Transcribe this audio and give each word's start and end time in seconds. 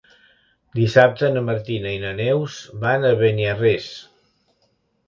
Dissabte 0.79 1.29
na 1.35 1.43
Martina 1.51 1.91
i 1.99 2.01
na 2.07 2.15
Neus 2.23 2.59
van 2.87 3.07
a 3.07 3.13
Beniarrés. 3.23 3.93